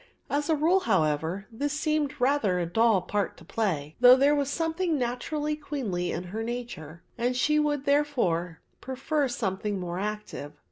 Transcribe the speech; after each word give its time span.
As 0.31 0.49
a 0.49 0.55
rule, 0.55 0.79
however, 0.79 1.45
this 1.51 1.73
seemed 1.73 2.19
rather 2.19 2.57
a 2.57 2.65
dull 2.65 3.03
part 3.03 3.37
to 3.37 3.45
play, 3.45 3.95
though 3.99 4.15
there 4.15 4.33
was 4.33 4.49
something 4.49 4.97
naturally 4.97 5.55
queenly 5.55 6.11
in 6.11 6.23
her 6.33 6.41
nature, 6.41 7.03
and 7.19 7.37
she 7.37 7.59
would 7.59 7.85
therefore 7.85 8.61
prefer 8.79 9.27
something 9.27 9.79
more 9.79 9.99
active. 9.99 10.53